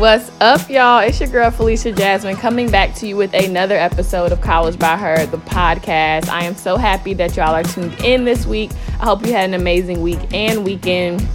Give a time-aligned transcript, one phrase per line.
[0.00, 1.00] What's up, y'all?
[1.00, 4.96] It's your girl Felicia Jasmine coming back to you with another episode of College by
[4.96, 6.30] Her, the podcast.
[6.30, 8.70] I am so happy that y'all are tuned in this week.
[8.98, 11.28] I hope you had an amazing week and weekend.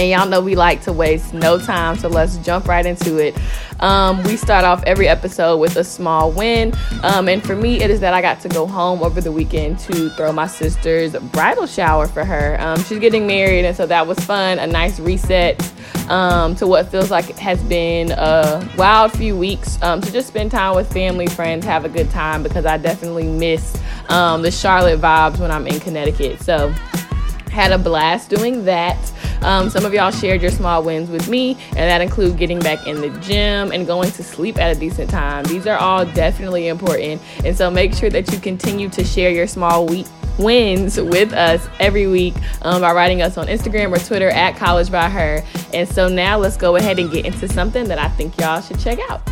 [0.00, 3.36] And y'all know we like to waste no time, so let's jump right into it.
[3.80, 6.72] Um, we start off every episode with a small win.
[7.02, 9.78] Um, and for me, it is that I got to go home over the weekend
[9.80, 12.56] to throw my sister's bridal shower for her.
[12.60, 15.60] Um, she's getting married, and so that was fun, a nice reset
[16.08, 20.50] um, to what feels like has been a wild few weeks um, to just spend
[20.50, 23.78] time with family, friends, have a good time because I definitely miss
[24.08, 26.40] um, the Charlotte vibes when I'm in Connecticut.
[26.40, 26.74] So,
[27.50, 28.98] had a blast doing that.
[29.42, 32.86] Um, some of y'all shared your small wins with me, and that include getting back
[32.86, 35.44] in the gym and going to sleep at a decent time.
[35.44, 39.46] These are all definitely important, and so make sure that you continue to share your
[39.46, 40.06] small week
[40.38, 44.90] wins with us every week um, by writing us on Instagram or Twitter at College
[44.90, 45.44] by Her.
[45.72, 48.80] And so now let's go ahead and get into something that I think y'all should
[48.80, 49.22] check out.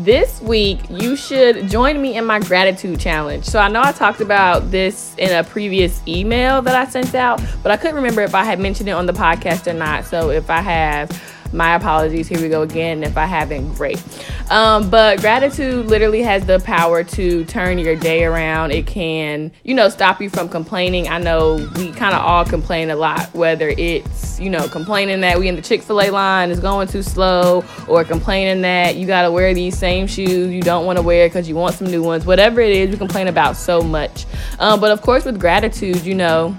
[0.00, 3.44] This week, you should join me in my gratitude challenge.
[3.44, 7.38] So, I know I talked about this in a previous email that I sent out,
[7.62, 10.06] but I couldn't remember if I had mentioned it on the podcast or not.
[10.06, 11.10] So, if I have,
[11.52, 12.28] my apologies.
[12.28, 13.02] Here we go again.
[13.02, 14.02] If I haven't, great.
[14.50, 18.72] Um, but gratitude literally has the power to turn your day around.
[18.72, 21.08] It can, you know, stop you from complaining.
[21.08, 25.38] I know we kind of all complain a lot, whether it's, you know, complaining that
[25.38, 29.06] we in the Chick fil A line is going too slow, or complaining that you
[29.06, 31.88] got to wear these same shoes you don't want to wear because you want some
[31.90, 32.26] new ones.
[32.26, 34.26] Whatever it is, we complain about so much.
[34.58, 36.56] Um, but of course, with gratitude, you know,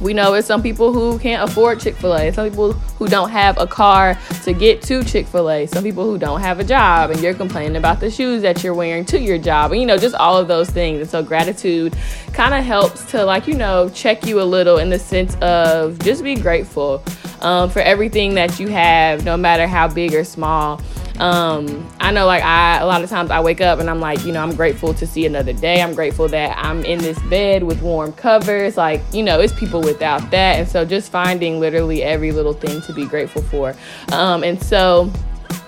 [0.00, 3.30] we know it's some people who can't afford Chick fil A, some people who don't
[3.30, 6.64] have a car to get to Chick fil A, some people who don't have a
[6.64, 9.86] job, and you're complaining about the shoes that you're wearing to your job, and you
[9.86, 11.00] know, just all of those things.
[11.00, 11.96] And so, gratitude
[12.32, 15.98] kind of helps to, like, you know, check you a little in the sense of
[15.98, 17.02] just be grateful
[17.40, 20.80] um, for everything that you have, no matter how big or small.
[21.20, 24.24] Um, I know like I a lot of times I wake up and I'm like,
[24.24, 25.82] you know, I'm grateful to see another day.
[25.82, 28.78] I'm grateful that I'm in this bed with warm covers.
[28.78, 30.58] Like, you know, it's people without that.
[30.58, 33.76] And so just finding literally every little thing to be grateful for.
[34.12, 35.12] Um, and so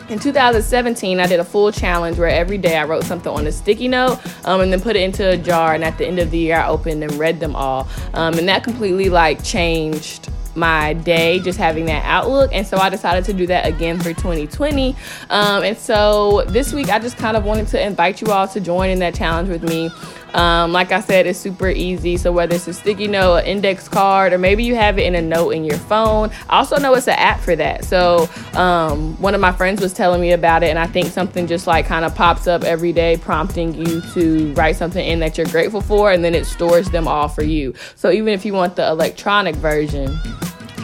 [0.09, 3.53] in 2017, I did a full challenge where every day I wrote something on a
[3.53, 5.75] sticky note um, and then put it into a jar.
[5.75, 7.87] And at the end of the year, I opened and read them all.
[8.15, 12.51] Um, and that completely like changed my day, just having that outlook.
[12.53, 14.95] And so I decided to do that again for 2020.
[15.31, 18.61] Um, and so this week, I just kind of wanted to invite you all to
[18.61, 19.91] join in that challenge with me.
[20.35, 22.17] Um, like I said, it's super easy.
[22.17, 25.15] So whether it's a sticky note, an index card, or maybe you have it in
[25.15, 26.31] a note in your phone.
[26.49, 27.85] I also know it's an app for that.
[27.85, 31.47] So um, one of my friends was telling me about it, and I think something
[31.47, 35.37] just like kind of pops up every day, prompting you to write something in that
[35.37, 37.75] you're grateful for, and then it stores them all for you.
[37.97, 40.19] So even if you want the electronic version,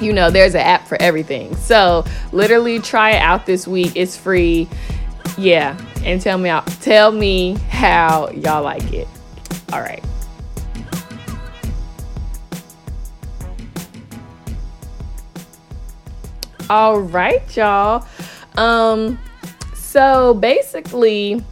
[0.01, 1.57] you know, there's an app for everything.
[1.57, 3.93] So literally try it out this week.
[3.95, 4.69] It's free.
[5.37, 9.09] Yeah, and tell me tell me how y'all like it.
[9.73, 10.03] All right.
[16.71, 18.07] All right, y'all.
[18.57, 19.19] Um
[19.75, 21.43] so basically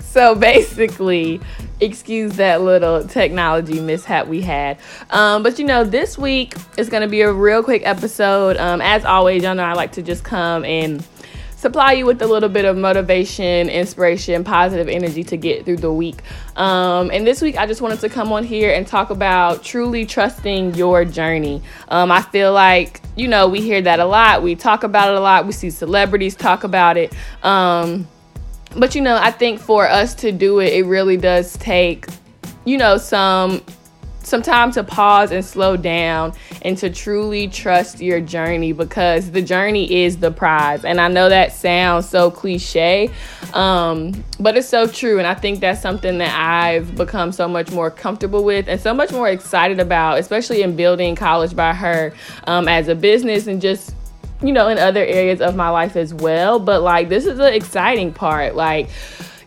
[0.00, 1.40] so basically
[1.80, 4.78] excuse that little technology mishap we had.
[5.10, 8.56] Um, but you know, this week is going to be a real quick episode.
[8.56, 11.06] Um, as always, y'all know I like to just come and
[11.60, 15.92] supply you with a little bit of motivation, inspiration, positive energy to get through the
[15.92, 16.22] week.
[16.56, 20.06] Um, and this week, I just wanted to come on here and talk about truly
[20.06, 21.60] trusting your journey.
[21.88, 25.16] Um, I feel like, you know, we hear that a lot, we talk about it
[25.16, 27.12] a lot, we see celebrities talk about it.
[27.42, 28.08] Um,
[28.74, 32.06] but you know, I think for us to do it, it really does take,
[32.64, 33.62] you know, some
[34.22, 36.32] some time to pause and slow down
[36.62, 40.84] and to truly trust your journey because the journey is the prize.
[40.84, 43.10] And I know that sounds so cliche,
[43.54, 45.18] um, but it's so true.
[45.18, 48.92] And I think that's something that I've become so much more comfortable with and so
[48.94, 52.12] much more excited about, especially in building College by Her
[52.44, 53.94] um, as a business and just
[54.42, 56.58] you know, in other areas of my life as well.
[56.58, 58.54] But like, this is the exciting part.
[58.54, 58.88] Like,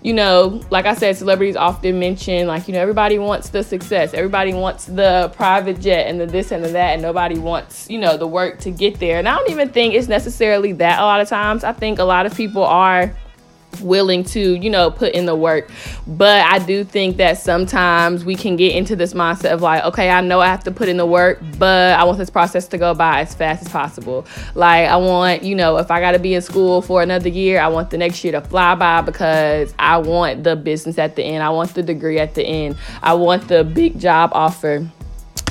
[0.04, 4.14] you know, like I said, celebrities often mention, like, you know, everybody wants the success,
[4.14, 7.98] everybody wants the private jet and the this and the that, and nobody wants, you
[7.98, 9.18] know, the work to get there.
[9.18, 11.64] And I don't even think it's necessarily that a lot of times.
[11.64, 13.16] I think a lot of people are
[13.82, 15.70] willing to, you know, put in the work.
[16.08, 20.10] But I do think that sometimes we can get into this mindset of like, okay,
[20.10, 22.78] I know I have to put in the work, but I want this process to
[22.78, 24.26] go by as fast as possible.
[24.56, 27.60] Like, I want, you know, if I got to be in school for another year,
[27.60, 31.24] I want the next year to fly by because I want the business at the
[31.24, 31.44] end.
[31.44, 32.78] I want the degree at the end.
[33.02, 34.88] I want the big job offer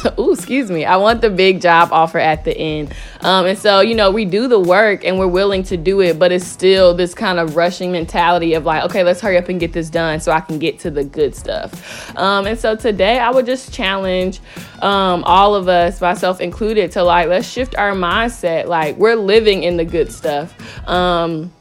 [0.19, 0.85] ooh, excuse me.
[0.85, 2.95] I want the big job offer at the end.
[3.21, 6.19] Um, and so, you know, we do the work and we're willing to do it,
[6.19, 9.61] but it's still this kind of rushing mentality of like, okay, let's hurry up and
[9.61, 12.17] get this done so I can get to the good stuff.
[12.17, 14.41] Um, and so today I would just challenge
[14.81, 18.67] um, all of us, myself included, to like, let's shift our mindset.
[18.67, 20.55] Like, we're living in the good stuff.
[20.89, 21.53] Um,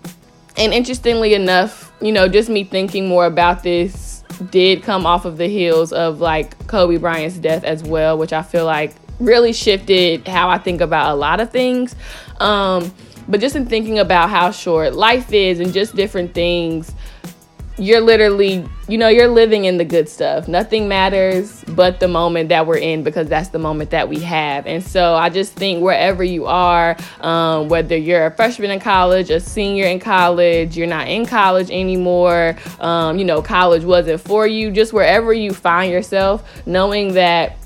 [0.58, 4.11] and interestingly enough, you know, just me thinking more about this
[4.50, 8.42] did come off of the heels of like Kobe Bryant's death as well, which I
[8.42, 11.96] feel like really shifted how I think about a lot of things.
[12.40, 12.94] Um,
[13.28, 16.94] but just in thinking about how short life is and just different things,
[17.78, 20.48] you're literally, you know, you're living in the good stuff.
[20.48, 24.68] Nothing matters but the moment that we're in because that's the moment that we have.
[24.68, 29.32] And so I just think wherever you are, um, whether you're a freshman in college,
[29.32, 34.46] a senior in college, you're not in college anymore, um, you know, college wasn't for
[34.46, 37.58] you, just wherever you find yourself, knowing that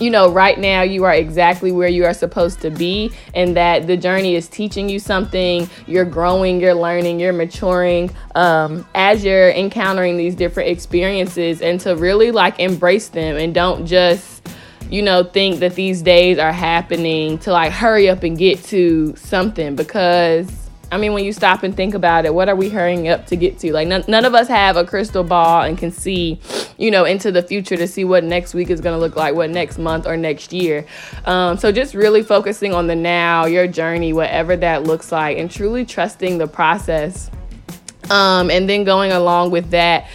[0.00, 3.86] you know, right now you are exactly where you are supposed to be, and that
[3.86, 5.68] the journey is teaching you something.
[5.86, 11.94] You're growing, you're learning, you're maturing um, as you're encountering these different experiences, and to
[11.96, 14.40] really like embrace them and don't just
[14.88, 19.14] you know, think that these days are happening to like hurry up and get to
[19.14, 20.60] something because
[20.92, 23.36] I mean, when you stop and think about it, what are we hurrying up to
[23.36, 23.72] get to?
[23.72, 26.40] Like, none, none of us have a crystal ball and can see,
[26.80, 29.34] you know, into the future to see what next week is going to look like,
[29.34, 30.86] what next month or next year.
[31.26, 35.50] Um, so, just really focusing on the now, your journey, whatever that looks like, and
[35.50, 37.30] truly trusting the process.
[38.08, 40.08] Um, and then going along with that,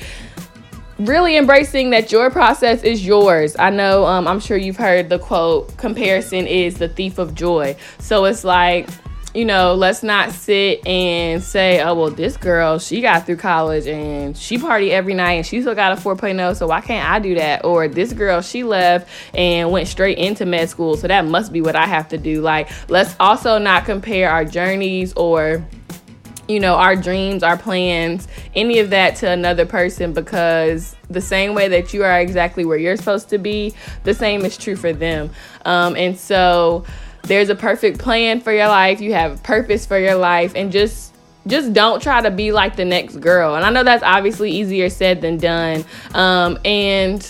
[0.97, 3.55] really embracing that your process is yours.
[3.59, 7.77] I know, um, I'm sure you've heard the quote, comparison is the thief of joy.
[7.99, 8.89] So, it's like,
[9.35, 13.85] you know, let's not sit and say, oh, well, this girl, she got through college
[13.85, 17.19] and she party every night and she still got a 4.0, so why can't I
[17.19, 17.65] do that?
[17.65, 21.59] Or this girl, she left and went straight into med school, so that must be
[21.59, 22.41] what I have to do.
[22.41, 25.65] Like, let's also not compare our journeys or
[26.47, 31.55] you know, our dreams, our plans, any of that to another person because the same
[31.55, 33.73] way that you are exactly where you're supposed to be,
[34.03, 35.31] the same is true for them.
[35.65, 36.85] Um, and so,
[37.27, 40.71] there's a perfect plan for your life, you have a purpose for your life, and
[40.71, 41.13] just
[41.47, 43.55] just don't try to be like the next girl.
[43.55, 45.85] And I know that's obviously easier said than done.
[46.13, 47.21] Um, and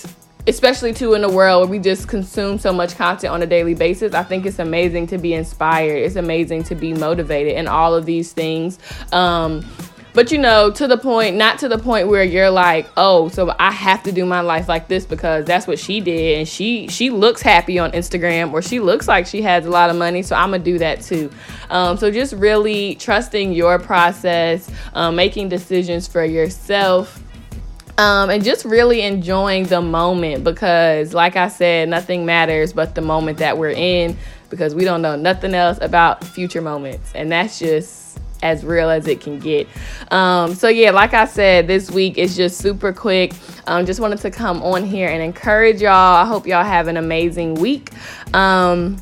[0.47, 3.73] especially too in a world where we just consume so much content on a daily
[3.73, 5.97] basis, I think it's amazing to be inspired.
[5.97, 8.79] It's amazing to be motivated and all of these things.
[9.11, 9.65] Um,
[10.15, 13.53] but you know, to the point, not to the point where you're like, oh, so
[13.59, 16.87] I have to do my life like this because that's what she did, and she
[16.87, 20.23] she looks happy on Instagram, or she looks like she has a lot of money,
[20.23, 21.29] so I'm gonna do that too.
[21.69, 27.21] Um, so just really trusting your process, um, making decisions for yourself.
[27.97, 33.01] Um, and just really enjoying the moment because, like I said, nothing matters but the
[33.01, 34.17] moment that we're in
[34.49, 37.09] because we don't know nothing else about future moments.
[37.15, 38.04] And that's just
[38.45, 39.67] as real as it can get.
[40.11, 43.33] Um, so, yeah, like I said, this week is just super quick.
[43.65, 46.15] Um, just wanted to come on here and encourage y'all.
[46.15, 47.91] I hope y'all have an amazing week.
[48.33, 49.01] Um,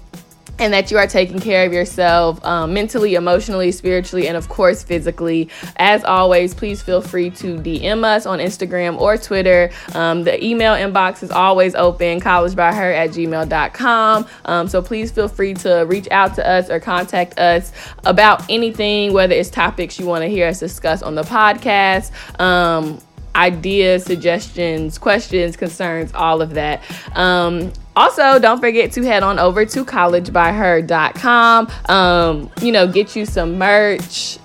[0.63, 4.81] and that you are taking care of yourself um, mentally, emotionally, spiritually, and of course,
[4.81, 5.49] physically.
[5.75, 9.71] As always, please feel free to DM us on Instagram or Twitter.
[9.93, 14.25] Um, the email inbox is always open, collegebyher at gmail.com.
[14.45, 17.73] Um, so please feel free to reach out to us or contact us
[18.05, 23.01] about anything, whether it's topics you want to hear us discuss on the podcast um,
[23.35, 26.81] ideas, suggestions, questions, concerns, all of that.
[27.17, 31.71] Um, also, don't forget to head on over to collegebyher.com.
[31.89, 34.39] Um, you know, get you some merch.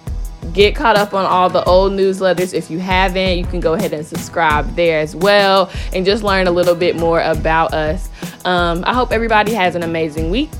[0.52, 2.54] Get caught up on all the old newsletters.
[2.54, 6.46] If you haven't, you can go ahead and subscribe there as well and just learn
[6.46, 8.08] a little bit more about us.
[8.44, 10.50] Um, I hope everybody has an amazing week.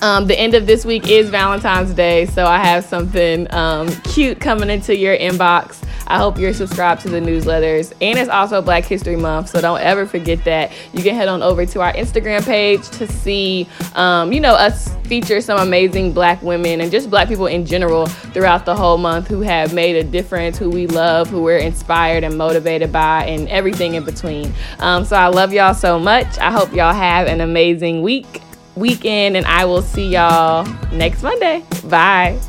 [0.00, 4.40] Um, the end of this week is Valentine's Day, so I have something um, cute
[4.40, 5.80] coming into your inbox.
[6.06, 7.92] I hope you're subscribed to the newsletters.
[8.00, 10.72] And it's also Black History Month, so don't ever forget that.
[10.92, 14.94] You can head on over to our Instagram page to see, um, you know, us
[15.04, 19.28] feature some amazing black women and just black people in general throughout the whole month
[19.28, 23.48] who have made a difference, who we love, who we're inspired and motivated by, and
[23.48, 24.52] everything in between.
[24.78, 26.38] Um, so I love y'all so much.
[26.38, 28.42] I hope y'all have an amazing week
[28.74, 31.62] weekend, and I will see y'all next Monday.
[31.84, 32.40] Bye.